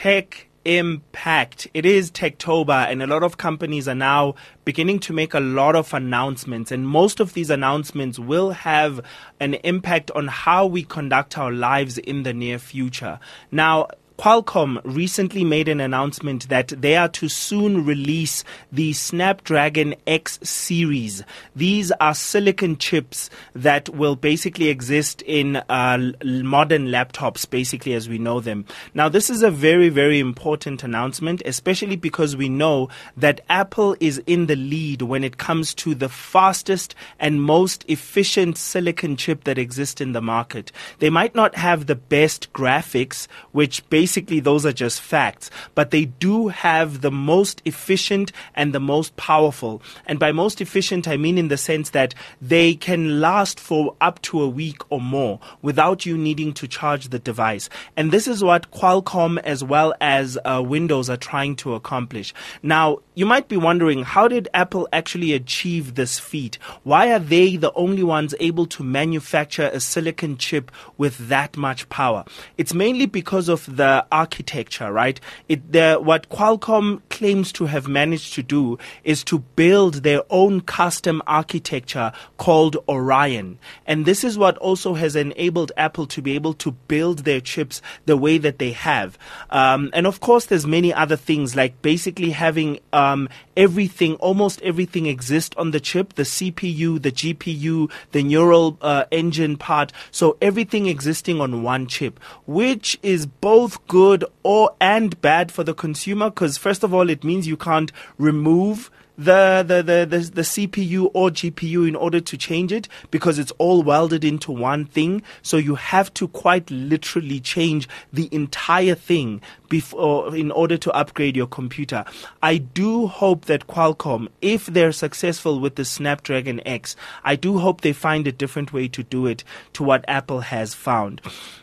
tech 0.00 0.46
impact. 0.64 1.68
It 1.74 1.84
is 1.84 2.10
Techtober, 2.10 2.90
and 2.90 3.02
a 3.02 3.06
lot 3.06 3.22
of 3.22 3.36
companies 3.36 3.86
are 3.86 3.94
now 3.94 4.34
beginning 4.64 4.98
to 5.00 5.12
make 5.12 5.34
a 5.34 5.40
lot 5.40 5.76
of 5.76 5.92
announcements, 5.92 6.72
and 6.72 6.88
most 6.88 7.20
of 7.20 7.34
these 7.34 7.50
announcements 7.50 8.18
will 8.18 8.52
have 8.52 9.02
an 9.40 9.54
impact 9.56 10.10
on 10.12 10.28
how 10.28 10.64
we 10.64 10.84
conduct 10.84 11.36
our 11.36 11.52
lives 11.52 11.98
in 11.98 12.22
the 12.22 12.32
near 12.32 12.58
future. 12.58 13.20
Now, 13.50 13.88
Qualcomm 14.20 14.82
recently 14.84 15.44
made 15.44 15.66
an 15.66 15.80
announcement 15.80 16.50
that 16.50 16.68
they 16.68 16.94
are 16.94 17.08
to 17.08 17.26
soon 17.26 17.86
release 17.86 18.44
the 18.70 18.92
Snapdragon 18.92 19.94
X 20.06 20.38
series. 20.42 21.24
These 21.56 21.90
are 21.92 22.12
silicon 22.12 22.76
chips 22.76 23.30
that 23.54 23.88
will 23.88 24.16
basically 24.16 24.68
exist 24.68 25.22
in 25.22 25.56
uh, 25.56 26.12
modern 26.22 26.88
laptops, 26.88 27.48
basically 27.48 27.94
as 27.94 28.10
we 28.10 28.18
know 28.18 28.40
them. 28.40 28.66
Now, 28.92 29.08
this 29.08 29.30
is 29.30 29.42
a 29.42 29.50
very, 29.50 29.88
very 29.88 30.20
important 30.20 30.84
announcement, 30.84 31.40
especially 31.46 31.96
because 31.96 32.36
we 32.36 32.50
know 32.50 32.90
that 33.16 33.40
Apple 33.48 33.96
is 34.00 34.22
in 34.26 34.48
the 34.48 34.56
lead 34.56 35.00
when 35.00 35.24
it 35.24 35.38
comes 35.38 35.72
to 35.76 35.94
the 35.94 36.10
fastest 36.10 36.94
and 37.18 37.42
most 37.42 37.86
efficient 37.88 38.58
silicon 38.58 39.16
chip 39.16 39.44
that 39.44 39.56
exists 39.56 40.02
in 40.02 40.12
the 40.12 40.20
market. 40.20 40.72
They 40.98 41.08
might 41.08 41.34
not 41.34 41.54
have 41.54 41.86
the 41.86 41.96
best 41.96 42.52
graphics, 42.52 43.26
which 43.52 43.88
basically 43.88 44.09
basically 44.10 44.40
those 44.40 44.66
are 44.66 44.72
just 44.72 45.00
facts, 45.00 45.52
but 45.76 45.92
they 45.92 46.06
do 46.06 46.48
have 46.48 47.00
the 47.00 47.12
most 47.12 47.62
efficient 47.64 48.32
and 48.56 48.74
the 48.74 48.80
most 48.80 49.14
powerful. 49.14 49.80
And 50.04 50.18
by 50.18 50.32
most 50.32 50.60
efficient, 50.60 51.06
I 51.06 51.16
mean 51.16 51.38
in 51.38 51.46
the 51.46 51.56
sense 51.56 51.90
that 51.90 52.12
they 52.42 52.74
can 52.74 53.20
last 53.20 53.60
for 53.60 53.94
up 54.00 54.20
to 54.22 54.42
a 54.42 54.48
week 54.48 54.82
or 54.90 55.00
more 55.00 55.38
without 55.62 56.06
you 56.06 56.18
needing 56.18 56.52
to 56.54 56.66
charge 56.66 57.10
the 57.10 57.20
device. 57.20 57.68
And 57.96 58.10
this 58.10 58.26
is 58.26 58.42
what 58.42 58.72
Qualcomm 58.72 59.38
as 59.44 59.62
well 59.62 59.94
as 60.00 60.36
uh, 60.44 60.60
Windows 60.60 61.08
are 61.08 61.16
trying 61.16 61.54
to 61.62 61.74
accomplish. 61.74 62.34
Now, 62.64 62.98
you 63.20 63.26
might 63.26 63.48
be 63.48 63.56
wondering, 63.58 64.02
how 64.02 64.28
did 64.28 64.48
Apple 64.54 64.88
actually 64.94 65.34
achieve 65.34 65.94
this 65.94 66.18
feat? 66.18 66.56
Why 66.84 67.12
are 67.12 67.18
they 67.18 67.56
the 67.56 67.70
only 67.74 68.02
ones 68.02 68.34
able 68.40 68.64
to 68.68 68.82
manufacture 68.82 69.68
a 69.74 69.78
silicon 69.78 70.38
chip 70.38 70.70
with 70.96 71.28
that 71.28 71.54
much 71.54 71.86
power? 71.90 72.24
It's 72.56 72.72
mainly 72.72 73.04
because 73.04 73.50
of 73.50 73.76
the 73.76 74.06
architecture, 74.10 74.90
right? 74.90 75.20
It, 75.50 75.70
the, 75.70 75.96
what 75.96 76.30
Qualcomm 76.30 77.02
claims 77.10 77.52
to 77.52 77.66
have 77.66 77.86
managed 77.86 78.32
to 78.36 78.42
do 78.42 78.78
is 79.04 79.22
to 79.24 79.40
build 79.40 79.96
their 79.96 80.22
own 80.30 80.62
custom 80.62 81.20
architecture 81.26 82.12
called 82.38 82.78
Oryon. 82.88 83.58
And 83.86 84.06
this 84.06 84.24
is 84.24 84.38
what 84.38 84.56
also 84.56 84.94
has 84.94 85.14
enabled 85.14 85.72
Apple 85.76 86.06
to 86.06 86.22
be 86.22 86.36
able 86.36 86.54
to 86.54 86.72
build 86.72 87.18
their 87.26 87.42
chips 87.42 87.82
the 88.06 88.16
way 88.16 88.38
that 88.38 88.58
they 88.58 88.72
have. 88.72 89.18
Um, 89.50 89.90
and 89.92 90.06
of 90.06 90.20
course, 90.20 90.46
there's 90.46 90.66
many 90.66 90.94
other 90.94 91.16
things 91.16 91.54
like 91.54 91.82
basically 91.82 92.30
having 92.30 92.78
um, 93.10 93.28
everything, 93.56 94.14
almost 94.16 94.60
everything 94.62 95.06
exists 95.06 95.54
on 95.56 95.70
the 95.70 95.80
chip, 95.80 96.14
the 96.14 96.22
CPU, 96.22 97.00
the 97.00 97.12
GPU, 97.12 97.90
the 98.12 98.22
neural 98.22 98.78
uh, 98.80 99.04
engine 99.10 99.56
part. 99.56 99.92
So 100.10 100.36
everything 100.40 100.86
existing 100.86 101.40
on 101.40 101.62
one 101.62 101.86
chip, 101.86 102.20
which 102.46 102.98
is 103.02 103.26
both 103.26 103.86
good 103.86 104.24
or 104.42 104.74
and 104.80 105.20
bad 105.20 105.52
for 105.52 105.64
the 105.64 105.74
consumer 105.74 106.30
because 106.30 106.56
first 106.58 106.82
of 106.84 106.94
all 106.94 107.10
it 107.10 107.24
means 107.24 107.46
you 107.46 107.56
can't 107.56 107.92
remove 108.18 108.90
the, 109.20 109.62
the, 109.66 109.82
the, 109.82 110.06
the, 110.06 110.18
the 110.30 110.40
CPU 110.40 111.10
or 111.12 111.28
GPU 111.28 111.86
in 111.86 111.94
order 111.94 112.20
to 112.20 112.36
change 112.38 112.72
it 112.72 112.88
because 113.10 113.38
it's 113.38 113.52
all 113.58 113.82
welded 113.82 114.24
into 114.24 114.50
one 114.50 114.86
thing. 114.86 115.22
So 115.42 115.58
you 115.58 115.74
have 115.74 116.12
to 116.14 116.28
quite 116.28 116.70
literally 116.70 117.38
change 117.38 117.86
the 118.12 118.30
entire 118.32 118.94
thing 118.94 119.42
before, 119.68 120.34
in 120.34 120.50
order 120.50 120.78
to 120.78 120.90
upgrade 120.92 121.36
your 121.36 121.46
computer. 121.46 122.04
I 122.42 122.56
do 122.56 123.06
hope 123.08 123.44
that 123.44 123.66
Qualcomm, 123.66 124.28
if 124.40 124.66
they're 124.66 124.92
successful 124.92 125.60
with 125.60 125.74
the 125.74 125.84
Snapdragon 125.84 126.66
X, 126.66 126.96
I 127.22 127.36
do 127.36 127.58
hope 127.58 127.82
they 127.82 127.92
find 127.92 128.26
a 128.26 128.32
different 128.32 128.72
way 128.72 128.88
to 128.88 129.02
do 129.02 129.26
it 129.26 129.44
to 129.74 129.82
what 129.82 130.04
Apple 130.08 130.40
has 130.40 130.74
found. 130.74 131.20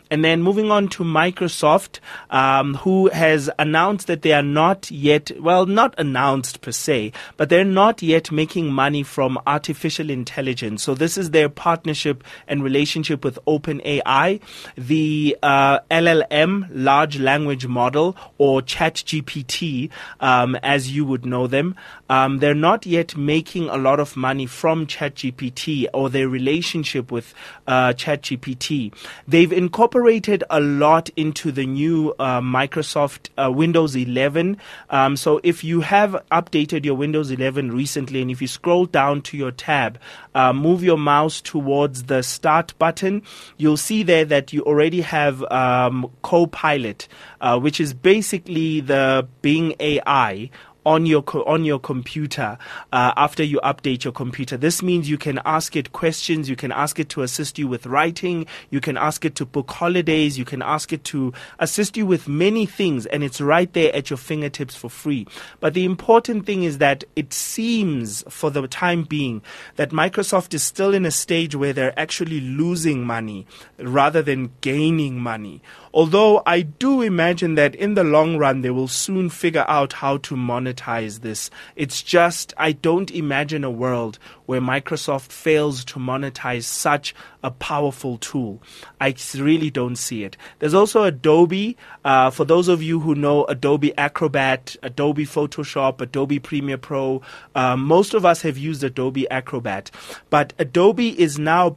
And 0.10 0.24
then 0.24 0.42
moving 0.42 0.72
on 0.72 0.88
to 0.90 1.04
Microsoft, 1.04 2.00
um, 2.30 2.76
who 2.76 3.10
has 3.10 3.50
announced 3.60 4.08
that 4.08 4.22
they 4.22 4.32
are 4.32 4.42
not 4.42 4.90
yet, 4.90 5.32
well, 5.40 5.66
not 5.66 5.94
announced 5.98 6.62
per 6.62 6.72
se, 6.72 7.12
but 7.36 7.47
they're 7.50 7.64
not 7.64 8.02
yet 8.02 8.32
making 8.32 8.72
money 8.72 9.04
from 9.04 9.40
artificial 9.48 10.10
intelligence. 10.10 10.84
So 10.84 10.94
this 10.94 11.18
is 11.18 11.32
their 11.32 11.50
partnership 11.50 12.24
and 12.48 12.64
relationship 12.64 13.24
with 13.24 13.40
OpenAI, 13.48 14.42
the 14.78 15.38
uh, 15.42 15.80
LLM, 15.92 16.68
large 16.72 17.20
language 17.20 17.68
model, 17.68 18.16
or 18.38 18.62
ChatGPT, 18.62 19.90
um, 20.20 20.56
as 20.58 20.92
you 20.92 21.06
would 21.06 21.26
know 21.26 21.48
them. 21.48 21.76
Um, 22.10 22.40
they're 22.40 22.54
not 22.54 22.86
yet 22.86 23.18
making 23.18 23.70
a 23.70 23.78
lot 23.78 24.00
of 24.00 24.16
money 24.16 24.46
from 24.46 24.88
ChatGPT 24.88 25.88
or 25.94 26.10
their 26.10 26.30
relationship 26.30 27.12
with 27.12 27.34
uh, 27.68 27.94
ChatGPT. 27.94 28.94
They've 29.28 29.52
incorporated 29.52 29.88
incorporated 29.88 30.44
a 30.50 30.60
lot 30.60 31.10
into 31.16 31.52
the 31.52 31.66
new 31.66 32.14
uh, 32.20 32.42
Microsoft 32.42 33.30
uh, 33.38 33.52
Windows 33.52 33.96
11. 33.96 34.58
Um, 34.90 35.16
so 35.16 35.40
if 35.44 35.64
you 35.64 35.82
have 35.82 36.12
updated 36.32 36.86
your 36.86 36.96
Windows 36.96 37.32
11 37.32 37.37
recently, 37.38 38.22
and 38.22 38.32
if 38.32 38.42
you 38.42 38.48
scroll 38.48 38.86
down 38.86 39.22
to 39.24 39.38
your 39.38 39.52
tab, 39.52 40.00
uh, 40.36 40.54
move 40.54 40.84
your 40.84 40.98
mouse 40.98 41.42
towards 41.42 42.04
the 42.04 42.22
Start 42.22 42.74
button, 42.80 43.22
you'll 43.58 43.78
see 43.78 44.04
there 44.04 44.26
that 44.26 44.54
you 44.54 44.62
already 44.64 45.02
have 45.02 45.44
um, 45.52 46.10
Copilot, 46.24 47.08
uh, 47.42 47.60
which 47.60 47.80
is 47.80 47.94
basically 47.94 48.82
the 48.82 49.28
Bing 49.42 49.76
AI 49.80 50.50
on 50.88 51.06
your 51.06 51.22
co- 51.22 51.44
on 51.44 51.66
your 51.66 51.80
computer 51.80 52.58
uh, 52.94 53.12
after 53.18 53.44
you 53.44 53.60
update 53.62 54.06
your 54.06 54.14
computer. 54.14 54.56
This 54.56 54.82
means 54.82 55.10
you 55.10 55.18
can 55.18 55.42
ask 55.44 55.76
it 55.76 55.92
questions, 55.92 56.50
you 56.50 56.56
can 56.56 56.72
ask 56.72 56.98
it 56.98 57.10
to 57.10 57.24
assist 57.24 57.60
you 57.60 57.68
with 57.68 57.86
writing, 57.86 58.46
you 58.70 58.80
can 58.80 58.96
ask 58.96 59.26
it 59.26 59.36
to 59.36 59.46
book 59.46 59.70
holidays, 59.70 60.38
you 60.38 60.46
can 60.46 60.62
ask 60.62 60.94
it 60.94 61.04
to 61.04 61.34
assist 61.60 61.98
you 61.98 62.06
with 62.06 62.30
many 62.30 62.66
things, 62.66 63.06
and 63.08 63.22
it's 63.22 63.42
right 63.42 63.72
there 63.74 63.94
at 63.94 64.10
your 64.10 64.18
fingertips 64.18 64.78
for 64.78 64.90
free. 64.90 65.28
But 65.60 65.74
the 65.74 65.84
important 65.84 66.46
thing 66.46 66.64
is 66.64 66.78
that 66.78 67.04
it 67.18 67.34
seems, 67.34 68.24
for 68.30 68.50
the 68.50 68.66
time 68.70 69.04
being, 69.04 69.42
that 69.76 69.90
Microsoft 69.90 70.54
is 70.54 70.64
still 70.64 70.94
in 70.94 71.06
a 71.06 71.12
stage 71.12 71.54
where 71.54 71.74
they're 71.74 72.00
actually 72.00 72.40
losing 72.40 73.06
money 73.06 73.46
rather 73.78 74.22
than 74.22 74.54
gaining 74.62 75.20
money. 75.20 75.62
Although 75.94 76.44
I 76.46 76.62
do 76.62 77.02
imagine 77.02 77.56
that 77.56 77.76
in 77.76 77.96
the 77.96 78.04
long 78.04 78.38
run, 78.38 78.62
they 78.62 78.70
will 78.70 78.88
soon 78.88 79.30
figure 79.30 79.66
out 79.68 79.94
how 79.94 80.18
to 80.18 80.36
monetize 80.78 81.22
this. 81.22 81.50
It's 81.76 82.02
just, 82.02 82.54
I 82.58 82.72
don't 82.72 83.12
imagine 83.12 83.64
a 83.64 83.72
world 83.72 84.20
where 84.46 84.62
Microsoft 84.62 85.32
fails 85.32 85.84
to 85.86 86.00
monetize 86.00 86.64
such 86.64 87.14
a 87.44 87.52
powerful 87.52 88.18
tool. 88.18 88.62
I 89.00 89.14
really 89.36 89.70
don't 89.70 89.96
see 89.98 90.24
it. 90.24 90.38
There's 90.60 90.74
also 90.74 91.04
Adobe. 91.04 91.78
Uh, 92.04 92.30
for 92.30 92.46
those 92.46 92.68
of 92.68 92.82
you 92.82 93.00
who 93.00 93.14
know 93.14 93.46
Adobe 93.46 93.96
Acrobat, 93.98 94.76
Adobe 94.84 95.26
Photoshop, 95.26 96.02
Adobe 96.02 96.40
Premiere 96.40 96.78
Pro, 96.78 97.22
uh, 97.56 97.76
most 97.76 98.14
of 98.14 98.26
us 98.26 98.42
have 98.42 98.58
used 98.58 98.84
Adobe 98.84 99.30
Acrobat. 99.30 99.92
But 100.30 100.54
Adobe 100.58 101.20
is 101.20 101.38
now 101.38 101.76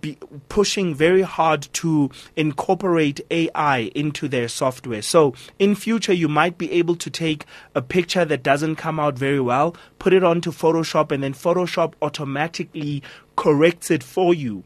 pushing 0.49 0.95
very 0.95 1.23
hard 1.23 1.63
to 1.75 2.11
incorporate 2.37 3.21
AI 3.31 3.91
into 3.95 4.29
their 4.29 4.49
software. 4.49 5.03
So 5.03 5.35
in 5.59 5.75
future, 5.75 6.13
you 6.13 6.29
might 6.29 6.57
be 6.57 6.71
able 6.73 6.97
to 6.97 7.11
take 7.11 7.45
a 7.75 7.83
picture 7.83 8.25
that 8.25 8.43
doesn't 8.43 8.77
come 8.81 8.99
out 8.99 9.19
very 9.19 9.41
well, 9.41 9.77
put 9.99 10.15
it 10.15 10.25
onto 10.25 10.51
Photoshop, 10.51 11.13
and 11.13 11.23
then 11.23 11.35
Photoshop 11.35 11.93
automatically 12.01 13.03
corrects 13.37 13.91
it 13.91 14.03
for 14.03 14.33
you 14.33 14.65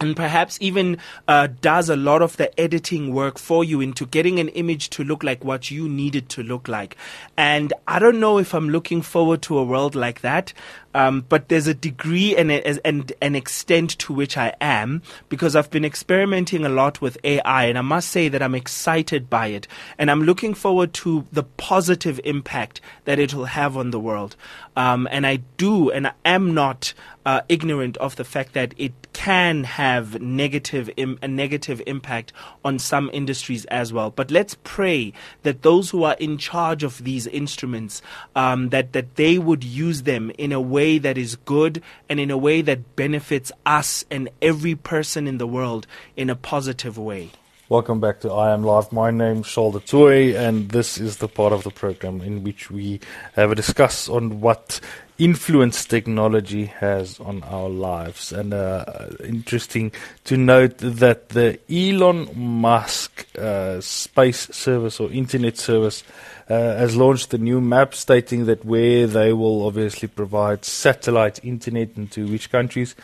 and 0.00 0.16
perhaps 0.16 0.56
even 0.60 0.96
uh, 1.28 1.48
does 1.60 1.90
a 1.90 1.96
lot 1.96 2.22
of 2.22 2.36
the 2.38 2.58
editing 2.58 3.12
work 3.12 3.38
for 3.38 3.62
you 3.62 3.82
into 3.82 4.06
getting 4.06 4.40
an 4.40 4.48
image 4.48 4.88
to 4.90 5.04
look 5.04 5.22
like 5.22 5.44
what 5.44 5.70
you 5.70 5.88
need 5.88 6.16
it 6.16 6.30
to 6.30 6.42
look 6.42 6.68
like. 6.68 6.96
And 7.36 7.72
I 7.86 7.98
don't 7.98 8.18
know 8.18 8.38
if 8.38 8.54
I'm 8.54 8.70
looking 8.70 9.02
forward 9.02 9.42
to 9.42 9.58
a 9.58 9.64
world 9.64 9.94
like 9.94 10.22
that. 10.22 10.54
Um, 10.92 11.24
but 11.28 11.48
there's 11.48 11.68
a 11.68 11.74
degree 11.74 12.36
and, 12.36 12.50
and 12.50 13.12
an 13.22 13.36
extent 13.36 13.90
to 14.00 14.12
which 14.12 14.36
I 14.36 14.54
am 14.60 15.02
because 15.28 15.54
I've 15.54 15.70
been 15.70 15.84
experimenting 15.84 16.64
a 16.64 16.68
lot 16.68 17.00
with 17.00 17.16
AI, 17.22 17.66
and 17.66 17.78
I 17.78 17.82
must 17.82 18.08
say 18.08 18.28
that 18.28 18.42
I'm 18.42 18.56
excited 18.56 19.30
by 19.30 19.48
it, 19.48 19.68
and 19.98 20.10
I'm 20.10 20.22
looking 20.22 20.52
forward 20.52 20.92
to 20.94 21.26
the 21.30 21.44
positive 21.44 22.20
impact 22.24 22.80
that 23.04 23.20
it 23.20 23.34
will 23.34 23.44
have 23.44 23.76
on 23.76 23.92
the 23.92 24.00
world. 24.00 24.34
Um, 24.80 25.08
and 25.10 25.26
I 25.26 25.36
do, 25.56 25.90
and 25.90 26.06
I 26.06 26.12
am 26.24 26.54
not 26.54 26.94
uh, 27.26 27.42
ignorant 27.48 27.96
of 27.98 28.16
the 28.16 28.24
fact 28.24 28.54
that 28.54 28.74
it 28.78 28.92
can 29.12 29.64
have 29.64 30.20
negative 30.20 30.88
Im- 30.96 31.18
a 31.22 31.28
negative 31.28 31.82
impact 31.86 32.32
on 32.64 32.78
some 32.78 33.10
industries 33.12 33.64
as 33.66 33.92
well. 33.92 34.10
But 34.10 34.30
let's 34.30 34.56
pray 34.64 35.12
that 35.42 35.62
those 35.62 35.90
who 35.90 36.04
are 36.04 36.16
in 36.18 36.38
charge 36.38 36.82
of 36.82 37.04
these 37.04 37.26
instruments 37.26 38.02
um, 38.34 38.70
that 38.70 38.92
that 38.92 39.16
they 39.16 39.38
would 39.38 39.62
use 39.64 40.02
them 40.02 40.32
in 40.38 40.52
a 40.52 40.60
way 40.60 40.80
way 40.80 40.98
that 40.98 41.18
is 41.18 41.36
good 41.44 41.82
and 42.08 42.18
in 42.18 42.30
a 42.30 42.38
way 42.38 42.62
that 42.62 42.96
benefits 42.96 43.52
us 43.66 44.04
and 44.10 44.30
every 44.40 44.74
person 44.74 45.26
in 45.28 45.36
the 45.36 45.46
world 45.46 45.86
in 46.16 46.30
a 46.30 46.34
positive 46.34 46.96
way. 46.96 47.30
Welcome 47.70 48.00
back 48.00 48.18
to 48.22 48.32
I 48.32 48.52
Am 48.52 48.64
Live. 48.64 48.90
My 48.90 49.12
name 49.12 49.34
name's 49.34 49.46
Shoulder 49.46 49.78
Toy, 49.78 50.36
and 50.36 50.70
this 50.70 50.98
is 50.98 51.18
the 51.18 51.28
part 51.28 51.52
of 51.52 51.62
the 51.62 51.70
program 51.70 52.20
in 52.20 52.42
which 52.42 52.68
we 52.68 52.98
have 53.36 53.52
a 53.52 53.54
discuss 53.54 54.08
on 54.08 54.40
what 54.40 54.80
influence 55.18 55.84
technology 55.84 56.66
has 56.66 57.20
on 57.20 57.44
our 57.44 57.68
lives. 57.68 58.32
And 58.32 58.52
uh, 58.52 59.10
interesting 59.24 59.92
to 60.24 60.36
note 60.36 60.78
that 60.78 61.28
the 61.28 61.60
Elon 61.70 62.30
Musk 62.34 63.28
uh, 63.38 63.80
space 63.80 64.48
service 64.48 64.98
or 64.98 65.08
internet 65.12 65.56
service 65.56 66.02
uh, 66.48 66.54
has 66.54 66.96
launched 66.96 67.32
a 67.34 67.38
new 67.38 67.60
map 67.60 67.94
stating 67.94 68.46
that 68.46 68.64
where 68.64 69.06
they 69.06 69.32
will 69.32 69.64
obviously 69.64 70.08
provide 70.08 70.64
satellite 70.64 71.38
internet 71.44 71.90
into 71.96 72.26
which 72.26 72.50
countries 72.50 72.96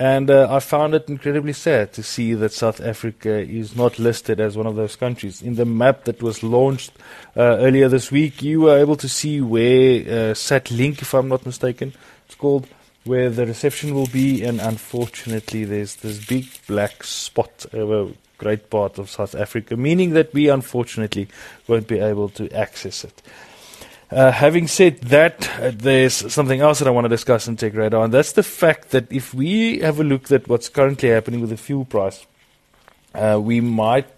and 0.00 0.30
uh, 0.30 0.48
I 0.50 0.60
found 0.60 0.94
it 0.94 1.10
incredibly 1.10 1.52
sad 1.52 1.92
to 1.92 2.02
see 2.02 2.32
that 2.32 2.54
South 2.54 2.80
Africa 2.80 3.38
is 3.38 3.76
not 3.76 3.98
listed 3.98 4.40
as 4.40 4.56
one 4.56 4.66
of 4.66 4.74
those 4.74 4.96
countries. 4.96 5.42
In 5.42 5.56
the 5.56 5.66
map 5.66 6.04
that 6.04 6.22
was 6.22 6.42
launched 6.42 6.92
uh, 7.36 7.58
earlier 7.60 7.86
this 7.86 8.10
week, 8.10 8.42
you 8.42 8.62
were 8.62 8.78
able 8.78 8.96
to 8.96 9.10
see 9.10 9.42
where 9.42 10.00
uh, 10.00 10.34
SatLink, 10.34 11.02
if 11.02 11.12
I'm 11.12 11.28
not 11.28 11.44
mistaken, 11.44 11.92
it's 12.24 12.34
called, 12.34 12.66
where 13.04 13.28
the 13.28 13.44
reception 13.44 13.94
will 13.94 14.06
be. 14.06 14.42
And 14.42 14.58
unfortunately, 14.58 15.64
there's 15.64 15.96
this 15.96 16.24
big 16.24 16.46
black 16.66 17.04
spot 17.04 17.66
over 17.74 18.10
great 18.38 18.70
part 18.70 18.98
of 18.98 19.10
South 19.10 19.34
Africa, 19.34 19.76
meaning 19.76 20.14
that 20.14 20.32
we 20.32 20.48
unfortunately 20.48 21.28
won't 21.68 21.86
be 21.86 21.98
able 21.98 22.30
to 22.30 22.50
access 22.52 23.04
it. 23.04 23.20
Uh, 24.10 24.32
having 24.32 24.66
said 24.66 24.98
that, 25.02 25.48
uh, 25.60 25.70
there's 25.72 26.32
something 26.32 26.60
else 26.60 26.80
that 26.80 26.88
I 26.88 26.90
want 26.90 27.04
to 27.04 27.08
discuss 27.08 27.46
and 27.46 27.56
take 27.56 27.74
right 27.74 27.94
on. 27.94 28.10
That's 28.10 28.32
the 28.32 28.42
fact 28.42 28.90
that 28.90 29.10
if 29.12 29.32
we 29.32 29.78
have 29.80 30.00
a 30.00 30.04
look 30.04 30.32
at 30.32 30.48
what's 30.48 30.68
currently 30.68 31.10
happening 31.10 31.40
with 31.40 31.50
the 31.50 31.56
fuel 31.56 31.84
price, 31.84 32.26
uh, 33.14 33.38
we 33.40 33.60
might 33.60 34.08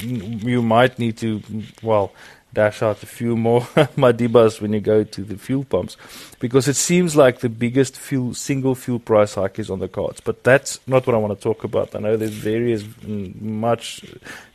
you 0.00 0.62
might 0.62 0.98
need 0.98 1.16
to, 1.18 1.42
well, 1.82 2.12
dash 2.52 2.82
out 2.82 3.02
a 3.02 3.06
few 3.06 3.36
more 3.36 3.60
madibas 3.96 4.60
when 4.60 4.72
you 4.72 4.80
go 4.80 5.02
to 5.02 5.22
the 5.22 5.36
fuel 5.36 5.64
pumps 5.64 5.96
because 6.38 6.68
it 6.68 6.76
seems 6.76 7.16
like 7.16 7.40
the 7.40 7.48
biggest 7.48 7.96
fuel 7.96 8.32
single 8.32 8.76
fuel 8.76 9.00
price 9.00 9.34
hike 9.34 9.58
is 9.58 9.70
on 9.70 9.80
the 9.80 9.88
cards. 9.88 10.20
But 10.20 10.44
that's 10.44 10.78
not 10.86 11.04
what 11.04 11.14
I 11.14 11.18
want 11.18 11.36
to 11.36 11.42
talk 11.42 11.64
about. 11.64 11.96
I 11.96 11.98
know 11.98 12.16
there's 12.16 12.30
various 12.30 12.84
much 13.04 14.04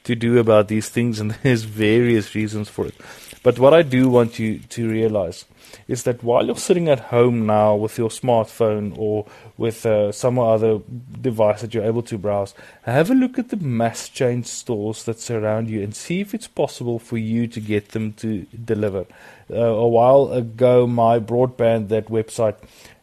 to 0.06 0.16
do 0.16 0.40
about 0.40 0.70
these 0.70 0.88
things 0.88 1.20
and 1.20 1.32
there's 1.44 1.64
various 1.64 2.34
reasons 2.34 2.70
for 2.70 2.88
it 2.88 2.96
but 3.44 3.58
what 3.60 3.74
I 3.74 3.82
do 3.82 4.10
want 4.10 4.40
you 4.40 4.60
to 4.60 4.90
realize 4.90 5.46
is 5.88 6.04
that 6.04 6.24
while 6.24 6.46
you're 6.46 6.56
sitting 6.56 6.90
at 6.90 7.00
home 7.00 7.46
now 7.46 7.76
with 7.76 7.98
your 7.98 8.10
smartphone 8.10 8.98
or 8.98 9.26
with 9.58 9.86
uh, 9.86 10.12
some 10.12 10.40
other 10.40 10.80
device 11.22 11.62
that 11.62 11.74
you're 11.74 11.84
able 11.84 12.02
to 12.04 12.18
browse, 12.18 12.54
have 12.84 13.10
a 13.10 13.16
look 13.16 13.38
at 13.38 13.50
the 13.50 13.58
mass 13.58 14.10
chain 14.10 14.44
stores 14.44 15.04
that 15.04 15.20
surround 15.20 15.70
you 15.70 15.82
and 15.82 15.96
see 15.96 16.22
if 16.22 16.34
it's 16.34 16.48
possible 16.48 17.00
for 17.00 17.18
you 17.18 17.48
to 17.48 17.60
get 17.60 17.90
them 17.90 18.14
to 18.14 18.46
deliver. 18.66 19.06
Uh, 19.52 19.58
a 19.58 19.88
while 19.88 20.32
ago, 20.32 20.86
MyBroadband, 20.86 21.90
that 21.90 22.08
website, 22.08 22.56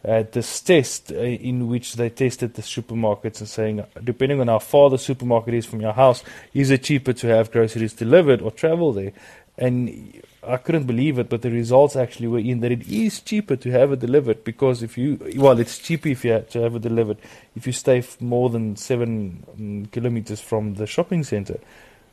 had 0.05 0.31
this 0.33 0.61
test 0.61 1.11
uh, 1.11 1.17
in 1.17 1.67
which 1.67 1.95
they 1.95 2.09
tested 2.09 2.55
the 2.55 2.63
supermarkets 2.63 3.41
and 3.41 3.49
saying, 3.49 3.85
depending 4.05 4.41
on 4.41 4.47
how 4.47 4.61
far 4.61 4.89
the 4.89 4.99
supermarket 4.99 5.55
is 5.55 5.67
from 5.67 5.81
your 5.81 5.93
house, 5.93 6.23
is 6.55 6.71
it 6.71 6.85
cheaper 6.85 7.13
to 7.13 7.27
have 7.27 7.51
groceries 7.51 7.93
delivered 7.93 8.41
or 8.41 8.53
travel 8.53 8.93
there? 8.93 9.13
And 9.59 10.23
I 10.47 10.59
couldn't 10.59 10.85
believe 10.85 11.19
it, 11.19 11.29
but 11.29 11.43
the 11.43 11.51
results 11.51 11.97
actually 11.97 12.29
were 12.29 12.39
in 12.39 12.61
that 12.61 12.71
it 12.71 12.87
is 12.89 13.21
cheaper 13.21 13.57
to 13.57 13.71
have 13.71 13.91
it 13.93 14.01
delivered 14.01 14.45
because 14.45 14.83
if 14.83 14.99
you, 14.99 15.19
well, 15.37 15.59
it's 15.59 15.79
cheaper 15.79 16.09
if 16.09 16.25
you 16.25 16.33
have 16.33 16.49
to 16.51 16.61
have 16.61 16.77
it 16.77 16.83
delivered 16.83 17.19
if 17.55 17.67
you 17.67 17.73
stay 17.73 18.05
more 18.21 18.51
than 18.51 18.77
seven 18.77 19.45
um, 19.59 19.87
kilometers 19.87 20.41
from 20.41 20.75
the 20.75 20.87
shopping 20.87 21.25
center, 21.25 21.59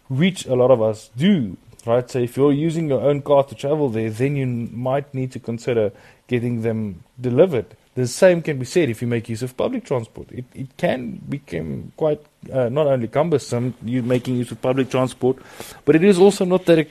which 0.07 0.45
a 0.45 0.55
lot 0.55 0.71
of 0.71 0.81
us 0.81 1.09
do, 1.17 1.57
right? 1.85 2.09
So 2.09 2.19
if 2.19 2.37
you're 2.37 2.53
using 2.53 2.87
your 2.87 3.01
own 3.01 3.21
car 3.21 3.43
to 3.43 3.55
travel 3.55 3.89
there, 3.89 4.09
then 4.09 4.35
you 4.35 4.47
might 4.47 5.13
need 5.13 5.31
to 5.33 5.39
consider 5.39 5.91
getting 6.27 6.61
them 6.61 7.03
delivered. 7.19 7.75
The 7.95 8.07
same 8.07 8.41
can 8.41 8.57
be 8.57 8.65
said 8.65 8.89
if 8.89 9.01
you 9.01 9.07
make 9.07 9.29
use 9.29 9.43
of 9.43 9.55
public 9.55 9.85
transport. 9.85 10.31
It, 10.31 10.45
it 10.55 10.77
can 10.77 11.21
become 11.29 11.91
quite 11.95 12.21
uh, 12.51 12.69
not 12.69 12.87
only 12.87 13.07
cumbersome, 13.07 13.75
you 13.83 14.01
making 14.01 14.37
use 14.37 14.51
of 14.51 14.61
public 14.61 14.89
transport, 14.89 15.37
but 15.85 15.95
it 15.95 16.03
is 16.03 16.17
also 16.17 16.43
not 16.43 16.65
that 16.65 16.87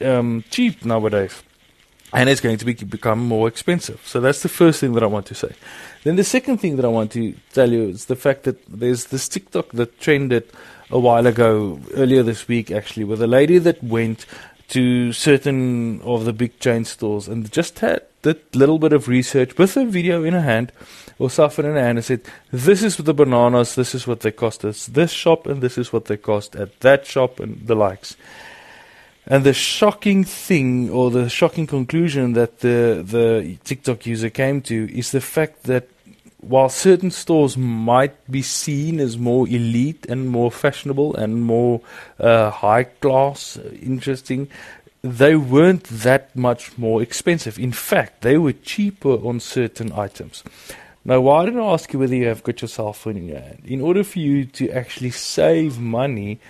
um, 0.00 0.44
cheap 0.50 0.84
nowadays. 0.84 1.42
And 2.14 2.28
it's 2.28 2.42
going 2.42 2.58
to 2.58 2.64
be, 2.64 2.74
become 2.74 3.20
more 3.20 3.48
expensive. 3.48 4.00
So 4.04 4.20
that's 4.20 4.42
the 4.42 4.48
first 4.48 4.80
thing 4.80 4.92
that 4.94 5.02
I 5.02 5.06
want 5.06 5.26
to 5.26 5.34
say. 5.34 5.52
Then 6.04 6.16
the 6.16 6.24
second 6.24 6.58
thing 6.58 6.76
that 6.76 6.84
I 6.84 6.88
want 6.88 7.12
to 7.12 7.34
tell 7.52 7.70
you 7.70 7.88
is 7.88 8.06
the 8.06 8.16
fact 8.16 8.42
that 8.42 8.66
there's 8.66 9.06
this 9.06 9.28
TikTok 9.28 9.70
that 9.72 9.98
trended 10.00 10.50
a 10.90 10.98
while 10.98 11.26
ago, 11.26 11.80
earlier 11.94 12.22
this 12.22 12.46
week 12.48 12.70
actually, 12.70 13.04
with 13.04 13.22
a 13.22 13.26
lady 13.26 13.56
that 13.58 13.82
went 13.82 14.26
to 14.72 15.12
certain 15.12 16.00
of 16.00 16.24
the 16.24 16.32
big 16.32 16.58
chain 16.58 16.84
stores 16.86 17.28
and 17.28 17.52
just 17.52 17.80
had 17.80 18.00
that 18.22 18.56
little 18.56 18.78
bit 18.78 18.94
of 18.94 19.06
research 19.06 19.58
with 19.58 19.76
a 19.76 19.84
video 19.84 20.24
in 20.24 20.32
her 20.32 20.40
hand 20.40 20.72
or 21.18 21.28
phone 21.28 21.66
in 21.66 21.76
hand 21.76 21.98
and 21.98 22.04
said, 22.04 22.22
This 22.50 22.82
is 22.82 22.96
the 22.96 23.12
bananas, 23.12 23.74
this 23.74 23.94
is 23.94 24.06
what 24.06 24.20
they 24.20 24.30
cost 24.30 24.64
us 24.64 24.86
this 24.86 25.10
shop, 25.10 25.46
and 25.46 25.60
this 25.60 25.76
is 25.76 25.92
what 25.92 26.06
they 26.06 26.16
cost 26.16 26.56
at 26.56 26.80
that 26.80 27.06
shop, 27.06 27.38
and 27.38 27.66
the 27.66 27.74
likes. 27.74 28.16
And 29.26 29.44
the 29.44 29.52
shocking 29.52 30.24
thing, 30.24 30.88
or 30.88 31.10
the 31.10 31.28
shocking 31.28 31.66
conclusion 31.66 32.32
that 32.32 32.60
the, 32.60 33.04
the 33.06 33.58
TikTok 33.64 34.06
user 34.06 34.30
came 34.30 34.62
to, 34.62 34.90
is 34.96 35.12
the 35.12 35.20
fact 35.20 35.64
that 35.64 35.86
while 36.42 36.68
certain 36.68 37.10
stores 37.10 37.56
might 37.56 38.30
be 38.30 38.42
seen 38.42 38.98
as 38.98 39.16
more 39.16 39.48
elite 39.48 40.04
and 40.08 40.28
more 40.28 40.50
fashionable 40.50 41.14
and 41.14 41.42
more 41.42 41.80
uh, 42.18 42.50
high 42.50 42.84
class, 42.84 43.56
uh, 43.56 43.70
interesting, 43.80 44.48
they 45.02 45.36
weren't 45.36 45.84
that 45.84 46.34
much 46.34 46.76
more 46.76 47.00
expensive. 47.00 47.58
In 47.58 47.72
fact, 47.72 48.22
they 48.22 48.38
were 48.38 48.52
cheaper 48.52 49.14
on 49.26 49.38
certain 49.38 49.92
items. 49.92 50.42
Now, 51.04 51.20
why 51.20 51.44
did 51.44 51.56
I 51.56 51.64
ask 51.72 51.92
you 51.92 52.00
whether 52.00 52.14
you 52.14 52.26
have 52.26 52.42
got 52.42 52.60
your 52.60 52.68
cell 52.68 52.92
phone 52.92 53.16
in 53.16 53.28
your 53.28 53.40
hand? 53.40 53.62
In 53.64 53.80
order 53.80 54.02
for 54.02 54.18
you 54.18 54.44
to 54.44 54.70
actually 54.70 55.10
save 55.10 55.78
money, 55.78 56.40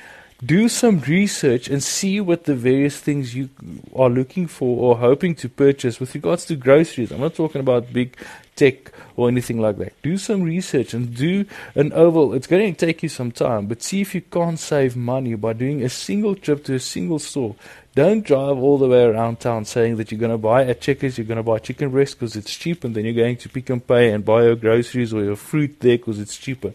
do 0.44 0.68
some 0.68 0.98
research 1.00 1.68
and 1.68 1.82
see 1.82 2.20
what 2.20 2.44
the 2.44 2.54
various 2.54 2.98
things 2.98 3.34
you 3.34 3.48
are 3.94 4.10
looking 4.10 4.48
for 4.48 4.78
or 4.78 4.98
hoping 4.98 5.36
to 5.36 5.48
purchase 5.48 6.00
with 6.00 6.14
regards 6.14 6.44
to 6.46 6.56
groceries. 6.56 7.12
I'm 7.12 7.20
not 7.20 7.34
talking 7.34 7.60
about 7.60 7.92
big 7.92 8.16
tech 8.56 8.92
or 9.16 9.28
anything 9.28 9.60
like 9.60 9.78
that. 9.78 10.00
Do 10.02 10.18
some 10.18 10.42
research 10.42 10.94
and 10.94 11.14
do 11.14 11.44
an 11.76 11.92
oval. 11.92 12.34
It's 12.34 12.48
going 12.48 12.74
to 12.74 12.86
take 12.86 13.04
you 13.04 13.08
some 13.08 13.30
time, 13.30 13.66
but 13.66 13.82
see 13.82 14.00
if 14.00 14.16
you 14.16 14.20
can't 14.20 14.58
save 14.58 14.96
money 14.96 15.36
by 15.36 15.52
doing 15.52 15.82
a 15.82 15.88
single 15.88 16.34
trip 16.34 16.64
to 16.64 16.74
a 16.74 16.80
single 16.80 17.20
store. 17.20 17.54
Don't 17.94 18.24
drive 18.24 18.58
all 18.58 18.78
the 18.78 18.88
way 18.88 19.04
around 19.04 19.38
town 19.38 19.64
saying 19.64 19.96
that 19.96 20.10
you're 20.10 20.18
going 20.18 20.32
to 20.32 20.38
buy 20.38 20.64
at 20.64 20.80
Checkers, 20.80 21.18
you're 21.18 21.26
going 21.26 21.36
to 21.36 21.42
buy 21.42 21.58
chicken 21.58 21.90
breast 21.90 22.18
because 22.18 22.34
it's 22.34 22.56
cheap, 22.56 22.84
and 22.84 22.96
then 22.96 23.04
you're 23.04 23.14
going 23.14 23.36
to 23.36 23.48
Pick 23.48 23.70
n 23.70 23.80
Pay 23.80 24.10
and 24.10 24.24
buy 24.24 24.44
your 24.44 24.56
groceries 24.56 25.12
or 25.12 25.22
your 25.22 25.36
fruit 25.36 25.78
there 25.80 25.98
because 25.98 26.18
it's 26.18 26.36
cheaper 26.36 26.72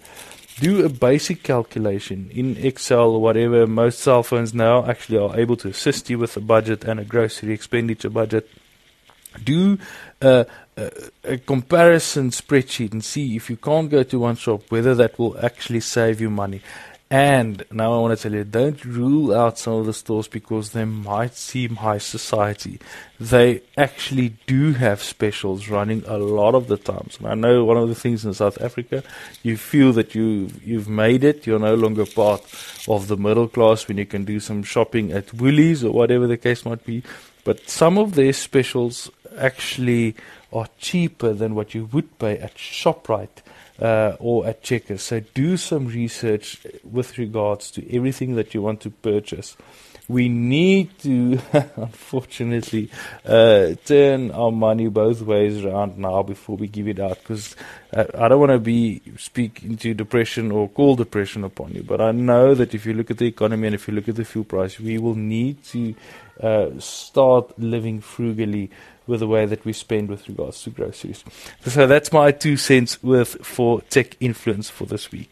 do 0.60 0.86
a 0.86 0.90
basic 0.90 1.44
calculation 1.44 2.30
in 2.34 2.58
Excel 2.58 3.12
or 3.12 3.22
whatever. 3.22 3.68
Most 3.68 4.00
cell 4.00 4.24
phones 4.24 4.54
now 4.54 4.86
actually 4.86 5.18
are 5.20 5.40
able 5.40 5.56
to 5.58 5.70
assist 5.70 6.10
you 6.10 6.18
with 6.18 6.36
a 6.38 6.40
budget 6.40 6.84
and 6.84 7.00
a 7.00 7.06
grocery 7.06 7.54
expenditure 7.54 8.10
budget. 8.10 8.50
Do 9.44 9.78
a, 10.22 10.48
a, 10.76 10.92
a, 11.24 11.38
comparison 11.38 12.32
spreadsheet 12.32 12.92
and 12.92 13.04
see 13.04 13.36
if 13.36 13.52
you 13.52 13.58
can't 13.58 13.90
go 13.90 14.02
to 14.02 14.20
one 14.20 14.36
shop 14.36 14.64
whether 14.70 14.96
that 14.96 15.20
will 15.20 15.38
actually 15.46 15.82
save 15.82 16.20
you 16.20 16.32
money. 16.32 16.62
And 17.10 17.64
now 17.72 17.94
I 17.94 18.00
want 18.00 18.18
to 18.18 18.22
tell 18.22 18.38
you, 18.38 18.44
don't 18.44 18.84
rule 18.84 19.34
out 19.34 19.58
some 19.58 19.74
of 19.74 19.86
the 19.86 19.94
stores 19.94 20.28
because 20.28 20.72
they 20.72 20.84
might 20.84 21.36
seem 21.36 21.78
high 21.78 22.00
society. 22.00 22.82
They 23.18 23.62
actually 23.78 24.36
do 24.46 24.74
have 24.74 25.02
specials 25.02 25.70
running 25.70 26.04
a 26.06 26.18
lot 26.18 26.54
of 26.54 26.68
the 26.68 26.76
times. 26.76 27.18
And 27.20 27.28
I 27.28 27.36
know 27.36 27.64
one 27.64 27.78
of 27.78 27.88
the 27.88 27.96
things 27.96 28.26
in 28.26 28.34
South 28.34 28.62
Africa, 28.62 29.04
you 29.42 29.56
feel 29.56 29.94
that 29.94 30.16
you 30.16 30.50
you've 30.66 30.90
made 30.90 31.24
it. 31.24 31.48
You're 31.48 31.60
no 31.60 31.76
longer 31.76 32.06
part 32.06 32.44
of 32.90 33.08
the 33.08 33.16
middle 33.16 33.48
class 33.48 33.88
when 33.88 33.98
you 33.98 34.06
can 34.06 34.26
do 34.26 34.42
some 34.42 34.62
shopping 34.64 35.14
at 35.14 35.34
Woolies 35.34 35.86
or 35.86 35.94
whatever 35.94 36.28
the 36.28 36.38
case 36.38 36.66
might 36.66 36.86
be. 36.86 37.04
But 37.46 37.70
some 37.70 37.98
of 37.98 38.16
their 38.16 38.34
specials 38.34 39.10
actually 39.38 40.16
are 40.52 40.68
cheaper 40.78 41.34
than 41.34 41.56
what 41.56 41.74
you 41.74 41.86
would 41.86 42.18
pay 42.20 42.38
at 42.40 42.56
Shoprite 42.56 43.42
uh, 43.80 44.16
or 44.20 44.48
at 44.48 44.64
Checkers. 44.64 45.04
So 45.04 45.20
do 45.20 45.58
some 45.58 45.88
research 45.88 46.66
with 46.84 47.18
regards 47.18 47.72
to 47.72 47.96
everything 47.96 48.36
that 48.36 48.54
you 48.54 48.62
want 48.62 48.82
to 48.82 48.90
purchase. 48.90 49.56
We 50.10 50.30
need 50.30 50.98
to, 51.00 51.38
unfortunately, 51.76 52.90
uh, 53.26 53.74
turn 53.84 54.32
our 54.32 54.54
money 54.54 54.88
both 54.88 55.22
ways 55.22 55.66
around 55.66 55.98
now 55.98 56.24
before 56.24 56.56
we 56.56 56.68
give 56.68 56.88
it 56.88 56.98
out. 56.98 57.20
Because 57.20 57.58
uh, 57.94 58.06
I 58.18 58.30
don't 58.30 58.40
want 58.40 58.54
to 58.54 58.60
be 58.60 59.02
speak 59.18 59.64
into 59.64 59.94
depression 59.94 60.50
or 60.52 60.70
call 60.70 60.96
depression 60.96 61.44
upon 61.44 61.74
you, 61.74 61.84
but 61.84 62.00
I 62.00 62.12
know 62.12 62.56
that 62.56 62.74
if 62.74 62.86
you 62.86 62.94
look 62.94 63.12
at 63.12 63.18
the 63.18 63.28
economy 63.28 63.68
and 63.68 63.76
if 63.76 63.90
you 63.90 63.94
look 63.94 64.08
at 64.08 64.16
the 64.16 64.24
fuel 64.24 64.46
price, 64.46 64.80
we 64.80 64.98
will 64.98 65.16
need 65.16 65.62
to 65.66 65.94
uh, 66.42 66.70
start 66.80 67.60
living 67.60 68.00
frugally 68.00 68.70
with 69.08 69.22
the 69.22 69.28
way 69.28 69.46
that 69.46 69.66
we 69.66 69.74
spend 69.74 70.10
with 70.10 70.28
regards 70.28 70.62
to 70.64 70.70
groceries. 70.70 71.24
So 71.64 71.88
that's 71.88 72.12
my 72.12 72.32
two 72.32 72.58
cents 72.58 73.02
worth 73.02 73.44
for 73.46 73.82
tech 73.82 74.16
influence 74.20 74.70
for 74.70 74.86
this 74.86 75.12
week. 75.12 75.26